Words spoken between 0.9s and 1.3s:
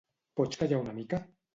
mica?